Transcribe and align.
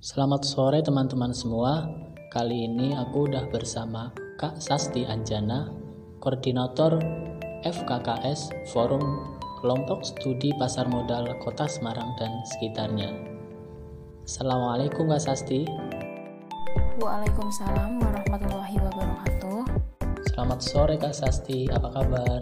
Selamat 0.00 0.48
sore 0.48 0.80
teman-teman 0.80 1.28
semua. 1.28 1.84
Kali 2.32 2.64
ini 2.64 2.96
aku 2.96 3.28
udah 3.28 3.52
bersama 3.52 4.08
Kak 4.40 4.56
Sasti 4.56 5.04
Anjana, 5.04 5.68
Koordinator 6.24 6.96
FKKS 7.68 8.72
Forum 8.72 9.36
Kelompok 9.60 10.00
Studi 10.00 10.56
Pasar 10.56 10.88
Modal 10.88 11.28
Kota 11.44 11.68
Semarang 11.68 12.16
dan 12.16 12.32
sekitarnya. 12.48 13.12
Assalamualaikum 14.24 15.04
Kak 15.04 15.20
Sasti. 15.20 15.68
Waalaikumsalam 16.96 18.00
warahmatullahi 18.00 18.80
wabarakatuh. 18.80 19.60
Selamat 20.32 20.64
sore 20.64 20.96
Kak 20.96 21.12
Sasti, 21.12 21.68
apa 21.68 21.92
kabar? 21.92 22.40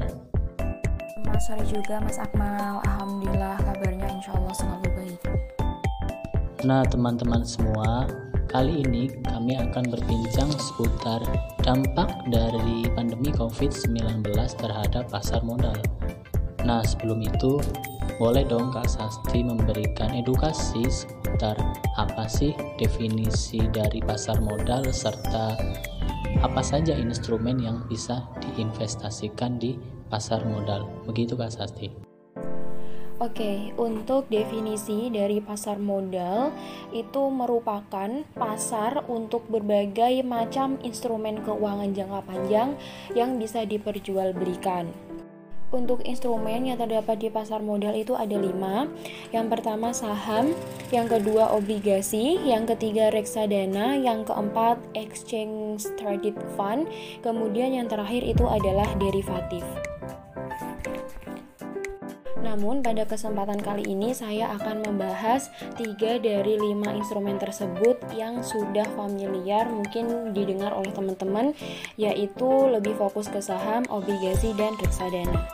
Selamat 1.11 1.43
sore 1.43 1.67
juga 1.67 1.99
Mas 2.07 2.23
Akmal. 2.23 2.79
Alhamdulillah 2.87 3.59
kabarnya 3.67 4.07
insya 4.15 4.31
Allah 4.39 4.55
selalu. 4.55 4.98
Nah 6.67 6.83
teman-teman 6.83 7.47
semua, 7.47 8.11
kali 8.51 8.83
ini 8.83 9.15
kami 9.23 9.55
akan 9.55 9.95
berbincang 9.95 10.51
seputar 10.59 11.23
dampak 11.63 12.11
dari 12.35 12.83
pandemi 12.99 13.31
COVID-19 13.31 14.27
terhadap 14.59 15.07
pasar 15.07 15.39
modal. 15.47 15.79
Nah 16.67 16.83
sebelum 16.83 17.23
itu, 17.23 17.63
boleh 18.19 18.43
dong 18.43 18.75
Kak 18.75 18.91
Sasti 18.91 19.47
memberikan 19.47 20.11
edukasi 20.11 20.83
seputar 20.91 21.55
apa 21.95 22.27
sih 22.27 22.51
definisi 22.75 23.63
dari 23.71 24.03
pasar 24.03 24.43
modal 24.43 24.91
serta 24.91 25.55
apa 26.43 26.63
saja 26.67 26.99
instrumen 26.99 27.63
yang 27.63 27.87
bisa 27.87 28.27
diinvestasikan 28.43 29.63
di 29.63 29.79
pasar 30.11 30.43
modal. 30.43 30.91
Begitu 31.07 31.39
Kak 31.39 31.55
Sasti. 31.55 32.08
Oke, 33.19 33.75
untuk 33.75 34.31
definisi 34.31 35.11
dari 35.11 35.43
pasar 35.43 35.83
modal 35.83 36.55
itu 36.95 37.27
merupakan 37.35 38.23
pasar 38.39 39.03
untuk 39.11 39.43
berbagai 39.51 40.23
macam 40.23 40.79
instrumen 40.87 41.43
keuangan 41.43 41.91
jangka 41.99 42.21
panjang 42.23 42.79
yang 43.19 43.35
bisa 43.43 43.67
diperjualbelikan. 43.67 44.95
Untuk 45.75 46.07
instrumen 46.07 46.71
yang 46.71 46.79
terdapat 46.79 47.19
di 47.19 47.27
pasar 47.27 47.59
modal 47.59 47.99
itu 47.99 48.15
ada 48.15 48.39
lima. 48.39 48.87
Yang 49.35 49.47
pertama 49.51 49.91
saham, 49.91 50.55
yang 50.95 51.11
kedua 51.11 51.51
obligasi, 51.51 52.39
yang 52.47 52.71
ketiga 52.71 53.11
reksadana, 53.11 53.99
yang 53.99 54.23
keempat 54.23 54.79
exchange 54.95 55.91
traded 55.99 56.39
fund, 56.55 56.87
kemudian 57.27 57.75
yang 57.75 57.91
terakhir 57.91 58.23
itu 58.23 58.47
adalah 58.47 58.87
derivatif. 59.03 59.67
Namun 62.49 62.81
pada 62.81 63.05
kesempatan 63.05 63.61
kali 63.61 63.85
ini 63.85 64.17
saya 64.17 64.49
akan 64.57 64.81
membahas 64.89 65.53
tiga 65.77 66.17
dari 66.17 66.57
lima 66.57 66.97
instrumen 66.97 67.37
tersebut 67.37 68.01
yang 68.17 68.41
sudah 68.41 68.89
familiar 68.97 69.69
mungkin 69.69 70.33
didengar 70.33 70.73
oleh 70.73 70.89
teman-teman 70.97 71.53
yaitu 72.01 72.49
lebih 72.73 72.97
fokus 72.97 73.29
ke 73.29 73.45
saham, 73.45 73.85
obligasi, 73.93 74.57
dan 74.57 74.73
reksadana. 74.81 75.45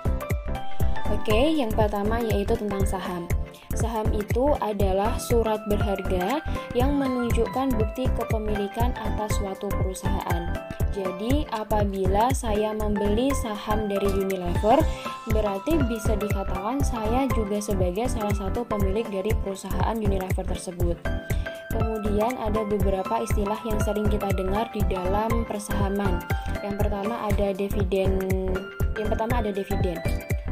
Oke, 1.11 1.51
yang 1.51 1.75
pertama 1.75 2.23
yaitu 2.23 2.55
tentang 2.55 2.87
saham. 2.87 3.27
Saham 3.75 4.07
itu 4.15 4.55
adalah 4.63 5.19
surat 5.19 5.59
berharga 5.67 6.39
yang 6.79 6.95
menunjukkan 6.95 7.75
bukti 7.75 8.07
kepemilikan 8.15 8.95
atas 9.03 9.35
suatu 9.43 9.67
perusahaan. 9.67 10.55
Jadi, 10.95 11.43
apabila 11.51 12.31
saya 12.31 12.71
membeli 12.71 13.35
saham 13.43 13.91
dari 13.91 14.07
Unilever, 14.15 14.79
berarti 15.35 15.75
bisa 15.91 16.15
dikatakan 16.15 16.79
saya 16.87 17.27
juga 17.35 17.59
sebagai 17.59 18.07
salah 18.07 18.31
satu 18.31 18.63
pemilik 18.63 19.03
dari 19.11 19.35
perusahaan 19.43 19.99
Unilever 19.99 20.47
tersebut. 20.47 20.95
Kemudian 21.75 22.39
ada 22.39 22.63
beberapa 22.63 23.27
istilah 23.27 23.59
yang 23.67 23.83
sering 23.83 24.07
kita 24.07 24.31
dengar 24.39 24.71
di 24.71 24.87
dalam 24.87 25.43
persahaman. 25.51 26.23
Yang 26.63 26.87
pertama 26.87 27.27
ada 27.27 27.51
dividen. 27.51 28.23
Yang 28.95 29.09
pertama 29.11 29.43
ada 29.43 29.51
dividen. 29.51 29.99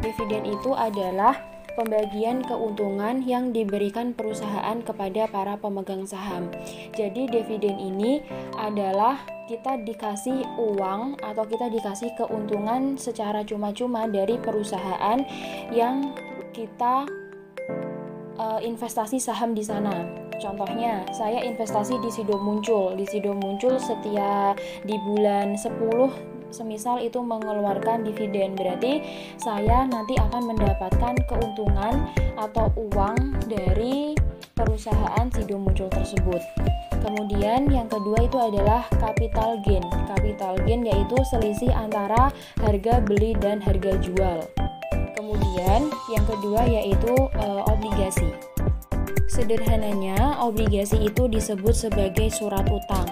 Dividen 0.03 0.43
itu 0.43 0.75
adalah 0.75 1.39
pembagian 1.75 2.45
keuntungan 2.45 3.25
yang 3.25 3.51
diberikan 3.51 4.13
perusahaan 4.13 4.81
kepada 4.81 5.29
para 5.29 5.55
pemegang 5.57 6.05
saham. 6.05 6.49
Jadi 6.97 7.29
dividen 7.29 7.81
ini 7.81 8.23
adalah 8.57 9.21
kita 9.51 9.81
dikasih 9.85 10.47
uang 10.57 11.21
atau 11.21 11.45
kita 11.45 11.69
dikasih 11.69 12.15
keuntungan 12.17 12.97
secara 12.97 13.45
cuma-cuma 13.45 14.09
dari 14.09 14.39
perusahaan 14.41 15.21
yang 15.75 16.15
kita 16.57 17.05
uh, 18.39 18.61
investasi 18.63 19.19
saham 19.21 19.53
di 19.53 19.65
sana. 19.65 20.23
Contohnya, 20.43 21.07
saya 21.15 21.39
investasi 21.47 22.03
di 22.03 22.11
Sido 22.11 22.35
Muncul. 22.35 22.99
Di 22.99 23.07
Sido 23.07 23.31
Muncul 23.31 23.79
setiap 23.79 24.59
di 24.83 24.99
bulan 25.07 25.55
10 25.55 26.32
semisal 26.53 27.01
itu 27.01 27.19
mengeluarkan 27.19 28.05
dividen 28.05 28.55
berarti 28.55 29.01
saya 29.41 29.89
nanti 29.89 30.15
akan 30.21 30.55
mendapatkan 30.55 31.15
keuntungan 31.27 32.07
atau 32.37 32.69
uang 32.77 33.43
dari 33.49 34.15
perusahaan 34.53 35.27
Sido 35.33 35.57
Muncul 35.59 35.89
tersebut. 35.89 36.41
Kemudian 37.03 37.67
yang 37.73 37.91
kedua 37.91 38.23
itu 38.23 38.39
adalah 38.39 38.87
capital 39.01 39.59
gain. 39.67 39.83
Capital 40.07 40.55
gain 40.63 40.87
yaitu 40.87 41.17
selisih 41.35 41.73
antara 41.75 42.31
harga 42.63 43.03
beli 43.03 43.35
dan 43.43 43.59
harga 43.59 43.99
jual. 43.99 44.47
Kemudian 45.19 45.91
yang 46.13 46.25
kedua 46.29 46.63
yaitu 46.69 47.15
e, 47.35 47.47
obligasi. 47.67 48.31
Sederhananya, 49.27 50.39
obligasi 50.45 51.09
itu 51.09 51.25
disebut 51.27 51.73
sebagai 51.73 52.29
surat 52.31 52.69
utang. 52.69 53.09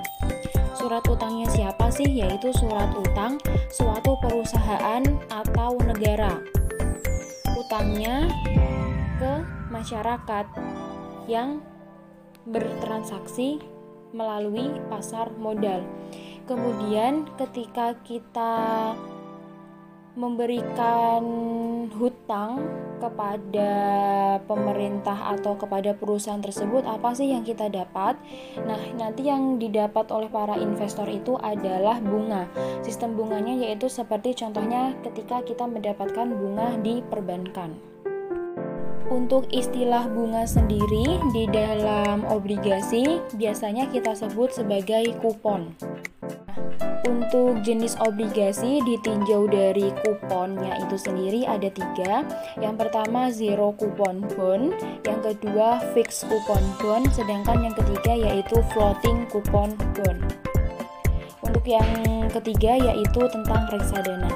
Surat 0.80 1.04
utangnya 1.12 1.44
siapa 1.52 1.92
sih? 1.92 2.08
Yaitu 2.08 2.56
surat 2.56 2.88
utang 2.96 3.36
suatu 3.68 4.16
perusahaan 4.24 5.04
atau 5.28 5.76
negara. 5.76 6.40
Utangnya 7.52 8.32
ke 9.20 9.44
masyarakat 9.68 10.48
yang 11.28 11.60
bertransaksi 12.48 13.60
melalui 14.16 14.72
pasar 14.88 15.28
modal. 15.36 15.84
Kemudian 16.48 17.28
ketika 17.36 18.00
kita 18.00 18.96
memberikan 20.18 21.22
hutang 21.94 22.66
kepada 23.00 23.72
pemerintah 24.44 25.32
atau 25.34 25.56
kepada 25.56 25.96
perusahaan 25.96 26.42
tersebut 26.42 26.84
apa 26.84 27.16
sih 27.16 27.32
yang 27.32 27.46
kita 27.46 27.72
dapat? 27.72 28.18
Nah, 28.60 28.80
nanti 28.98 29.26
yang 29.26 29.56
didapat 29.56 30.12
oleh 30.12 30.28
para 30.28 30.60
investor 30.60 31.08
itu 31.08 31.40
adalah 31.40 31.98
bunga. 31.98 32.46
Sistem 32.84 33.16
bunganya 33.16 33.56
yaitu 33.66 33.88
seperti 33.88 34.36
contohnya 34.36 34.92
ketika 35.00 35.40
kita 35.40 35.64
mendapatkan 35.64 36.28
bunga 36.28 36.76
di 36.84 37.00
perbankan. 37.06 37.90
Untuk 39.10 39.50
istilah 39.50 40.06
bunga 40.06 40.46
sendiri 40.46 41.18
di 41.34 41.50
dalam 41.50 42.22
obligasi 42.30 43.18
biasanya 43.34 43.90
kita 43.90 44.14
sebut 44.14 44.54
sebagai 44.54 45.18
kupon. 45.18 45.74
Untuk 47.30 47.62
jenis 47.62 47.94
obligasi 48.02 48.82
ditinjau 48.82 49.46
dari 49.46 49.94
kuponnya 50.02 50.82
itu 50.82 50.98
sendiri 50.98 51.46
ada 51.46 51.70
tiga. 51.70 52.26
Yang 52.58 52.74
pertama 52.82 53.30
zero 53.30 53.70
coupon 53.78 54.26
bond, 54.34 54.74
yang 55.06 55.22
kedua 55.22 55.78
fixed 55.94 56.26
coupon 56.26 56.58
bond, 56.82 57.06
sedangkan 57.14 57.70
yang 57.70 57.74
ketiga 57.78 58.18
yaitu 58.18 58.58
floating 58.74 59.30
coupon 59.30 59.78
bond. 59.94 60.26
Untuk 61.46 61.62
yang 61.70 61.86
ketiga 62.34 62.74
yaitu 62.90 63.22
tentang 63.30 63.62
reksadana. 63.70 64.34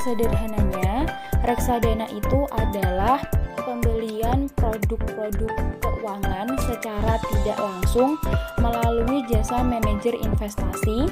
Sederhananya, 0.00 1.04
reksadana 1.44 2.08
itu 2.08 2.48
adalah 2.56 3.20
pembelian 3.68 4.48
produk-produk 4.56 5.52
keuangan 5.84 6.56
secara 6.56 7.20
tidak 7.20 7.60
langsung 7.60 8.16
melalui 8.56 9.28
jasa 9.28 9.60
manajer 9.60 10.16
investasi 10.16 11.04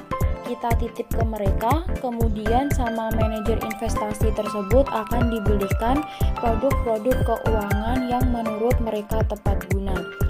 kita 0.47 0.71
titip 0.79 1.09
ke 1.11 1.25
mereka, 1.27 1.83
kemudian 1.99 2.71
sama 2.71 3.11
manajer 3.19 3.59
investasi 3.61 4.31
tersebut 4.33 4.87
akan 4.87 5.29
dibelikan 5.29 6.01
produk-produk 6.39 7.17
keuangan 7.27 8.07
yang 8.07 8.25
menurut 8.31 8.79
mereka 8.79 9.27
tepat 9.27 9.59
guna. 9.75 10.26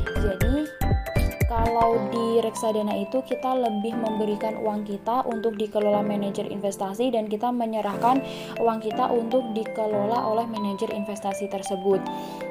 Kalau 1.56 1.97
di 2.12 2.37
reksadana 2.44 2.93
itu 3.00 3.25
kita 3.25 3.56
lebih 3.56 3.97
memberikan 3.97 4.61
uang 4.61 4.85
kita 4.85 5.25
untuk 5.25 5.56
dikelola 5.56 6.05
manajer 6.05 6.44
investasi 6.53 7.08
dan 7.08 7.32
kita 7.32 7.49
menyerahkan 7.49 8.20
uang 8.61 8.85
kita 8.85 9.08
untuk 9.08 9.41
dikelola 9.56 10.20
oleh 10.20 10.44
manajer 10.44 10.93
investasi 10.93 11.49
tersebut. 11.49 12.05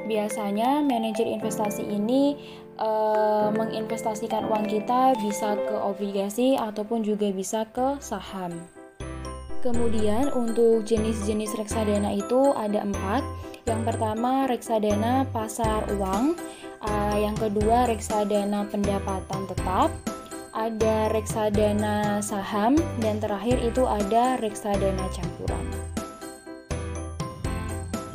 Biasanya 0.10 0.82
manajer 0.82 1.30
investasi 1.30 1.86
ini 1.86 2.34
uh, 2.82 3.54
menginvestasikan 3.54 4.50
uang 4.50 4.66
kita 4.74 5.14
bisa 5.22 5.54
ke 5.54 5.76
obligasi 5.78 6.58
ataupun 6.58 7.06
juga 7.06 7.30
bisa 7.30 7.70
ke 7.70 8.02
saham. 8.02 8.58
Kemudian 9.62 10.34
untuk 10.34 10.82
jenis-jenis 10.82 11.54
reksadana 11.62 12.10
itu 12.10 12.58
ada 12.58 12.82
empat. 12.82 13.22
Yang 13.70 13.82
pertama 13.86 14.50
reksadana 14.50 15.30
pasar 15.30 15.90
uang 15.94 16.38
Uh, 16.86 17.18
yang 17.18 17.34
kedua 17.34 17.90
reksadana 17.90 18.70
pendapatan 18.70 19.50
tetap, 19.50 19.90
ada 20.54 21.10
reksadana 21.10 22.22
saham 22.22 22.78
dan 23.02 23.18
terakhir 23.18 23.58
itu 23.60 23.90
ada 23.90 24.38
reksadana 24.38 25.10
campuran. 25.10 25.66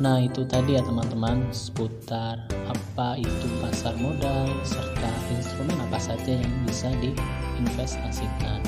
Nah, 0.01 0.17
itu 0.17 0.41
tadi 0.49 0.79
ya 0.79 0.81
teman-teman 0.81 1.45
seputar 1.53 2.41
apa 2.65 3.21
itu 3.21 3.45
pasar 3.61 3.93
modal 4.01 4.49
serta 4.65 5.11
instrumen 5.29 5.77
apa 5.77 6.01
saja 6.01 6.41
yang 6.41 6.53
bisa 6.65 6.89
diinvestasikan. 6.97 8.65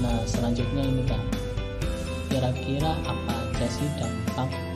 Nah, 0.00 0.22
selanjutnya 0.24 0.86
ini 0.86 1.04
Kak. 1.04 1.24
Kira-kira 2.32 2.96
apa 3.04 3.42
aja 3.62 3.68
sih 3.68 3.90
dampak 4.00 4.71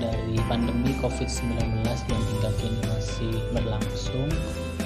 dari 0.00 0.36
pandemi 0.50 0.92
COVID-19 1.02 1.82
yang 1.84 2.24
hingga 2.34 2.50
kini 2.58 2.82
masih 2.90 3.34
berlangsung 3.54 4.30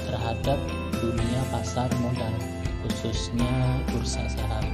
terhadap 0.09 0.59
dunia 0.99 1.41
pasar 1.53 1.89
modal, 2.01 2.35
khususnya 2.85 3.51
bursa 3.93 4.25
saham? 4.29 4.65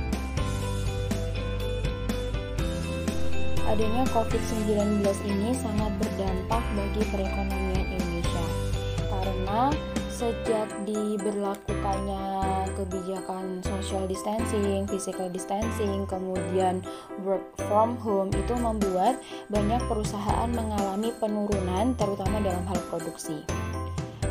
adanya 3.75 4.07
COVID-19 4.15 5.03
ini 5.27 5.51
sangat 5.51 5.91
berdampak 5.99 6.63
bagi 6.79 7.03
perekonomian 7.11 7.97
Indonesia 7.97 8.45
karena 9.11 9.61
sejak 10.15 10.71
diberlakukannya 10.87 12.23
kebijakan 12.79 13.59
social 13.59 14.07
distancing, 14.07 14.87
physical 14.87 15.27
distancing, 15.27 16.07
kemudian 16.07 16.79
work 17.27 17.43
from 17.67 17.99
home 17.99 18.31
itu 18.31 18.55
membuat 18.55 19.19
banyak 19.51 19.83
perusahaan 19.91 20.47
mengalami 20.47 21.11
penurunan 21.19 21.91
terutama 21.99 22.39
dalam 22.39 22.63
hal 22.63 22.79
produksi. 22.87 23.43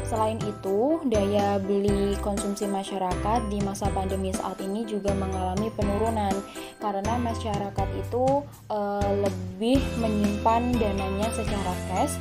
Selain 0.04 0.36
itu, 0.44 1.00
daya 1.08 1.56
beli 1.60 2.12
konsumsi 2.20 2.68
masyarakat 2.68 3.40
di 3.48 3.58
masa 3.64 3.88
pandemi 3.88 4.32
saat 4.36 4.60
ini 4.60 4.84
juga 4.84 5.16
mengalami 5.16 5.72
penurunan 5.72 6.32
karena 6.76 7.16
masyarakat 7.16 7.88
itu 7.96 8.44
e, 8.68 8.78
lebih 9.24 9.80
menyimpan 9.96 10.76
dananya 10.76 11.28
secara 11.32 11.72
cash 11.88 12.14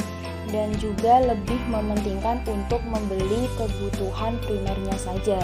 dan 0.50 0.74
juga 0.82 1.24
lebih 1.24 1.60
mementingkan 1.70 2.44
untuk 2.50 2.82
membeli 2.90 3.48
kebutuhan 3.56 4.36
primernya 4.44 4.96
saja. 5.00 5.40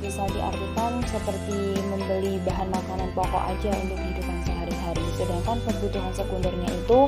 Bisa 0.00 0.26
diartikan 0.32 0.98
seperti 1.06 1.78
membeli 1.90 2.40
bahan 2.42 2.68
makanan 2.72 3.10
pokok 3.14 3.44
aja 3.54 3.70
untuk 3.82 3.98
kehidupan 3.98 4.38
sehari-hari, 4.42 5.06
sedangkan 5.14 5.58
kebutuhan 5.68 6.12
sekundernya 6.14 6.70
itu 6.74 7.00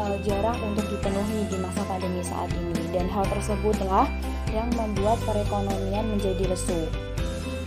uh, 0.00 0.16
jarang 0.24 0.56
untuk 0.64 0.86
dipenuhi 0.88 1.44
di 1.48 1.56
masa 1.60 1.82
pandemi 1.84 2.22
saat 2.24 2.48
ini 2.52 2.88
dan 2.92 3.08
hal 3.10 3.24
tersebutlah 3.28 4.08
yang 4.54 4.68
membuat 4.76 5.20
perekonomian 5.28 6.08
menjadi 6.08 6.48
lesu. 6.48 6.88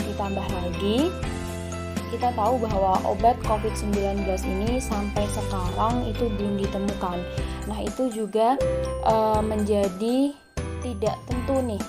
Ditambah 0.09 0.47
lagi, 0.49 1.13
kita 2.09 2.33
tahu 2.33 2.57
bahwa 2.65 2.97
obat 3.05 3.37
COVID-19 3.45 4.25
ini 4.49 4.81
sampai 4.81 5.25
sekarang 5.29 6.09
itu 6.09 6.25
belum 6.25 6.57
ditemukan. 6.57 7.17
Nah, 7.69 7.79
itu 7.85 8.09
juga 8.09 8.57
uh, 9.05 9.41
menjadi 9.45 10.33
tidak 10.81 11.17
tentu 11.27 11.55
nih 11.61 11.81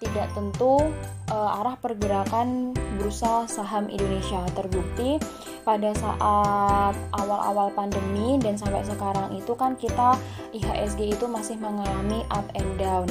tidak 0.00 0.32
tentu 0.32 0.80
uh, 1.28 1.58
arah 1.60 1.76
pergerakan 1.76 2.72
bursa 2.96 3.44
saham 3.44 3.84
Indonesia 3.92 4.40
terbukti 4.56 5.20
pada 5.60 5.92
saat 5.92 6.96
awal-awal 7.12 7.68
pandemi 7.76 8.40
dan 8.40 8.56
sampai 8.56 8.80
sekarang 8.80 9.36
itu 9.36 9.52
kan 9.52 9.76
kita 9.76 10.16
IHSG 10.56 11.20
itu 11.20 11.28
masih 11.28 11.60
mengalami 11.60 12.24
up 12.32 12.48
and 12.56 12.72
down 12.80 13.04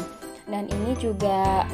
dan 0.49 0.65
ini 0.65 0.97
juga 0.97 1.69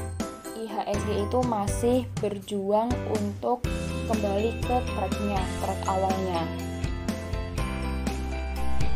IHSG 0.59 1.31
itu 1.31 1.39
masih 1.47 1.97
berjuang 2.19 2.91
untuk 3.15 3.63
kembali 4.05 4.49
ke 4.61 4.77
tracknya, 4.85 5.41
track 5.61 5.81
awalnya. 5.89 6.41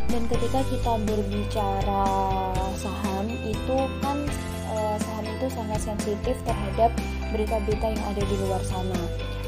Dan 0.09 0.25
ketika 0.25 0.65
kita 0.65 0.93
berbicara 1.05 2.05
saham 2.73 3.29
itu 3.29 3.77
kan 4.01 4.17
saham 4.97 5.25
itu 5.25 5.47
sangat 5.53 5.79
sensitif 5.81 6.35
terhadap 6.43 6.91
berita-berita 7.29 7.93
yang 7.93 8.03
ada 8.09 8.23
di 8.25 8.35
luar 8.41 8.61
sana. 8.65 9.01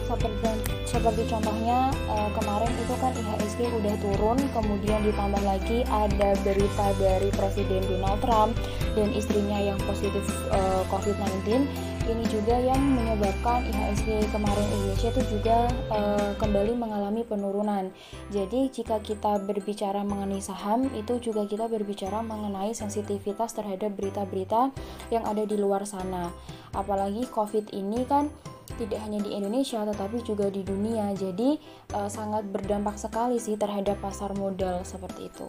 Seperti 0.05 0.51
seperti 0.91 1.23
contohnya 1.31 1.87
uh, 2.11 2.27
kemarin 2.35 2.67
itu 2.75 2.93
kan 2.99 3.15
IHSG 3.15 3.63
udah 3.63 3.95
turun 4.03 4.37
kemudian 4.51 4.99
ditambah 5.07 5.39
lagi 5.47 5.87
ada 5.87 6.35
berita 6.43 6.87
dari 6.99 7.31
Presiden 7.31 7.79
Donald 7.87 8.19
Trump 8.19 8.51
dan 8.91 9.07
istrinya 9.15 9.55
yang 9.55 9.79
positif 9.87 10.27
uh, 10.51 10.83
COVID-19 10.91 11.63
ini 12.09 12.25
juga 12.31 12.57
yang 12.57 12.81
menyebabkan 12.81 13.61
IHSG 13.69 14.33
kemarin 14.33 14.65
Indonesia 14.73 15.09
itu 15.13 15.23
juga 15.37 15.69
uh, 15.93 16.33
kembali 16.41 16.73
mengalami 16.73 17.21
penurunan. 17.21 17.93
Jadi 18.33 18.73
jika 18.73 18.97
kita 19.03 19.37
berbicara 19.45 20.01
mengenai 20.01 20.41
saham 20.41 20.89
itu 20.97 21.21
juga 21.21 21.45
kita 21.45 21.69
berbicara 21.69 22.25
mengenai 22.25 22.73
sensitivitas 22.73 23.53
terhadap 23.53 23.93
berita-berita 23.93 24.73
yang 25.13 25.23
ada 25.27 25.45
di 25.45 25.59
luar 25.59 25.85
sana. 25.85 26.33
Apalagi 26.73 27.29
COVID 27.29 27.75
ini 27.75 28.07
kan 28.09 28.31
tidak 28.79 29.03
hanya 29.03 29.19
di 29.21 29.35
Indonesia 29.35 29.83
tetapi 29.85 30.25
juga 30.25 30.49
di 30.49 30.65
dunia. 30.65 31.13
Jadi 31.13 31.59
uh, 31.93 32.09
sangat 32.09 32.47
berdampak 32.49 32.97
sekali 32.97 33.37
sih 33.37 33.59
terhadap 33.59 34.01
pasar 34.01 34.33
modal 34.33 34.81
seperti 34.81 35.29
itu. 35.29 35.47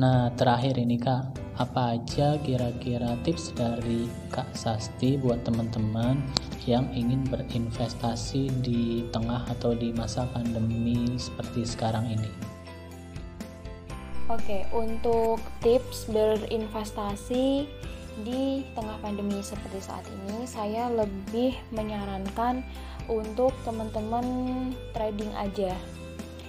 Nah, 0.00 0.32
terakhir 0.32 0.80
ini 0.80 0.96
Kak, 0.96 1.49
apa 1.60 2.00
aja 2.00 2.40
kira-kira 2.40 3.20
tips 3.20 3.52
dari 3.52 4.08
Kak 4.32 4.56
Sasti 4.56 5.20
buat 5.20 5.44
teman-teman 5.44 6.16
yang 6.64 6.88
ingin 6.96 7.20
berinvestasi 7.28 8.48
di 8.64 9.04
tengah 9.12 9.44
atau 9.44 9.76
di 9.76 9.92
masa 9.92 10.24
pandemi 10.32 11.20
seperti 11.20 11.68
sekarang 11.68 12.08
ini? 12.08 12.32
Oke, 14.32 14.64
untuk 14.72 15.44
tips 15.60 16.08
berinvestasi 16.08 17.68
di 18.24 18.64
tengah 18.72 18.96
pandemi 19.04 19.44
seperti 19.44 19.84
saat 19.84 20.08
ini, 20.08 20.48
saya 20.48 20.88
lebih 20.88 21.52
menyarankan 21.76 22.64
untuk 23.12 23.52
teman-teman 23.68 24.24
trading 24.96 25.34
aja. 25.36 25.76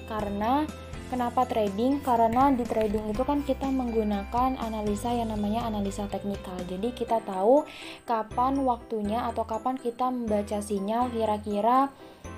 Karena 0.08 0.64
Kenapa 1.12 1.44
trading? 1.44 2.00
Karena 2.00 2.48
di 2.56 2.64
trading 2.64 3.12
itu 3.12 3.28
kan 3.28 3.44
kita 3.44 3.68
menggunakan 3.68 4.56
analisa 4.56 5.12
yang 5.12 5.36
namanya 5.36 5.68
analisa 5.68 6.08
teknikal. 6.08 6.56
Jadi 6.64 6.96
kita 6.96 7.20
tahu 7.28 7.68
kapan 8.08 8.64
waktunya 8.64 9.28
atau 9.28 9.44
kapan 9.44 9.76
kita 9.76 10.08
membaca 10.08 10.64
sinyal 10.64 11.12
kira-kira 11.12 11.92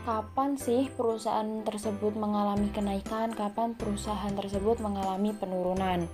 kapan 0.09 0.57
sih 0.57 0.89
perusahaan 0.89 1.61
tersebut 1.61 2.17
mengalami 2.17 2.73
kenaikan, 2.73 3.29
kapan 3.37 3.77
perusahaan 3.77 4.33
tersebut 4.33 4.81
mengalami 4.81 5.37
penurunan. 5.37 6.09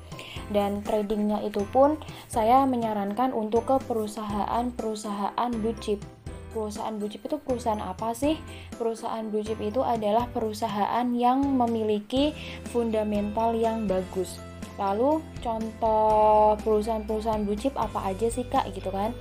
Dan 0.51 0.83
tradingnya 0.83 1.39
itu 1.39 1.63
pun 1.71 1.95
saya 2.27 2.67
menyarankan 2.67 3.31
untuk 3.31 3.71
ke 3.71 3.79
perusahaan-perusahaan 3.87 5.51
blue 5.55 5.79
chip 5.79 6.03
perusahaan 6.51 6.93
blue 6.97 7.09
chip 7.09 7.25
itu 7.25 7.37
perusahaan 7.41 7.81
apa 7.81 8.13
sih? 8.13 8.37
Perusahaan 8.75 9.25
blue 9.29 9.45
chip 9.45 9.61
itu 9.61 9.81
adalah 9.81 10.27
perusahaan 10.29 11.07
yang 11.13 11.41
memiliki 11.57 12.33
fundamental 12.69 13.53
yang 13.55 13.85
bagus. 13.89 14.41
Lalu 14.79 15.19
contoh 15.43 16.55
perusahaan-perusahaan 16.63 17.43
blue 17.43 17.59
chip 17.59 17.75
apa 17.75 18.15
aja 18.15 18.31
sih 18.31 18.47
kak 18.47 18.71
gitu 18.71 18.89
kan? 18.89 19.11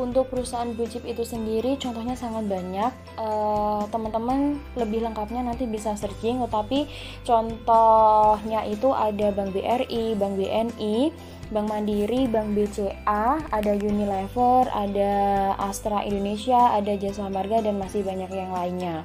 Untuk 0.00 0.32
perusahaan 0.32 0.72
blue 0.72 0.88
chip 0.88 1.04
itu 1.04 1.20
sendiri 1.20 1.76
contohnya 1.76 2.16
sangat 2.16 2.48
banyak. 2.48 2.92
teman 3.12 3.92
teman-teman 3.92 4.38
lebih 4.80 5.04
lengkapnya 5.04 5.44
nanti 5.44 5.68
bisa 5.68 5.92
searching. 5.92 6.40
Tetapi 6.48 6.88
contohnya 7.28 8.64
itu 8.64 8.88
ada 8.88 9.28
Bank 9.36 9.52
BRI, 9.52 10.16
Bank 10.16 10.40
BNI, 10.40 11.12
Bank 11.52 11.68
Mandiri, 11.68 12.24
Bank 12.32 12.56
BCA, 12.56 13.44
ada 13.52 13.72
Unilever, 13.76 14.64
ada 14.72 15.12
Astra 15.60 16.00
Indonesia, 16.00 16.72
ada 16.72 16.96
Jasa 16.96 17.28
Marga 17.28 17.60
dan 17.60 17.76
masih 17.76 18.00
banyak 18.00 18.32
yang 18.32 18.56
lainnya. 18.56 19.04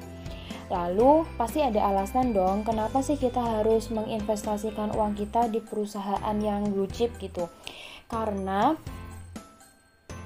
Lalu 0.72 1.28
pasti 1.36 1.60
ada 1.60 1.92
alasan 1.92 2.32
dong 2.32 2.64
kenapa 2.64 3.04
sih 3.04 3.20
kita 3.20 3.40
harus 3.40 3.92
menginvestasikan 3.92 4.96
uang 4.96 5.16
kita 5.16 5.48
di 5.52 5.60
perusahaan 5.60 6.36
yang 6.40 6.72
blue 6.72 6.88
chip 6.88 7.12
gitu. 7.20 7.52
Karena 8.08 8.76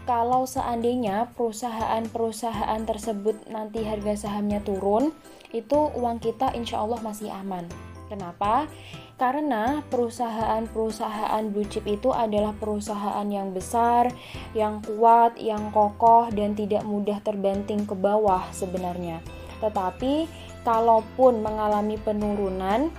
kalau 0.03 0.47
seandainya 0.47 1.31
perusahaan-perusahaan 1.39 2.83
tersebut 2.87 3.51
nanti 3.51 3.87
harga 3.87 4.27
sahamnya 4.27 4.59
turun, 4.63 5.15
itu 5.55 5.79
uang 5.95 6.19
kita 6.19 6.51
insya 6.59 6.83
Allah 6.83 6.99
masih 7.03 7.31
aman. 7.31 7.92
Kenapa? 8.13 8.69
Karena 9.17 9.81
perusahaan-perusahaan 9.89 11.49
blue 11.49 11.65
chip 11.65 11.89
itu 11.89 12.13
adalah 12.13 12.53
perusahaan 12.53 13.25
yang 13.25 13.57
besar, 13.57 14.13
yang 14.53 14.85
kuat, 14.85 15.41
yang 15.41 15.73
kokoh 15.73 16.29
dan 16.29 16.53
tidak 16.53 16.85
mudah 16.85 17.25
terbanting 17.25 17.89
ke 17.89 17.97
bawah 17.97 18.45
sebenarnya. 18.53 19.25
Tetapi 19.65 20.29
kalaupun 20.61 21.41
mengalami 21.41 21.97
penurunan 21.97 22.93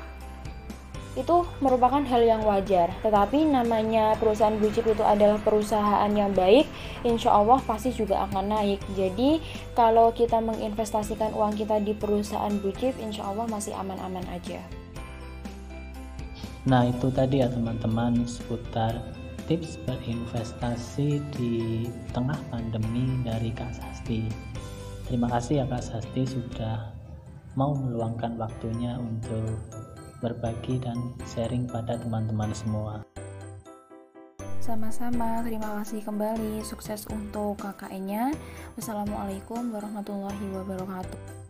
itu 1.14 1.46
merupakan 1.62 2.02
hal 2.02 2.26
yang 2.26 2.42
wajar. 2.42 2.90
Tetapi 3.06 3.46
namanya 3.46 4.18
perusahaan 4.18 4.58
blue 4.58 4.74
chip 4.74 4.90
itu 4.90 5.06
adalah 5.06 5.38
perusahaan 5.38 6.10
yang 6.10 6.34
baik, 6.34 6.66
insya 7.06 7.38
Allah 7.38 7.62
pasti 7.62 7.94
juga 7.94 8.26
akan 8.26 8.50
naik. 8.50 8.82
Jadi 8.98 9.38
kalau 9.78 10.10
kita 10.10 10.42
menginvestasikan 10.42 11.38
uang 11.38 11.54
kita 11.54 11.78
di 11.86 11.94
perusahaan 11.94 12.50
blue 12.58 12.74
chip, 12.74 12.98
insya 12.98 13.30
Allah 13.30 13.46
masih 13.46 13.78
aman-aman 13.78 14.26
aja. 14.34 14.83
Nah 16.64 16.88
itu 16.88 17.12
tadi 17.12 17.44
ya 17.44 17.52
teman-teman 17.52 18.24
seputar 18.24 18.96
tips 19.52 19.76
berinvestasi 19.84 21.20
di 21.36 21.84
tengah 22.16 22.40
pandemi 22.48 23.20
dari 23.28 23.52
Kak 23.52 23.76
Sasti. 23.76 24.24
Terima 25.04 25.28
kasih 25.28 25.64
ya 25.64 25.66
Kak 25.68 25.84
Sasti 25.84 26.24
sudah 26.24 26.96
mau 27.60 27.76
meluangkan 27.76 28.40
waktunya 28.40 28.96
untuk 28.96 29.60
berbagi 30.24 30.80
dan 30.80 31.12
sharing 31.28 31.68
pada 31.68 32.00
teman-teman 32.00 32.56
semua. 32.56 33.04
Sama-sama, 34.64 35.44
terima 35.44 35.84
kasih 35.84 36.00
kembali. 36.08 36.64
Sukses 36.64 37.04
untuk 37.12 37.60
KKN-nya. 37.60 38.32
Wassalamualaikum 38.80 39.76
warahmatullahi 39.76 40.48
wabarakatuh. 40.56 41.43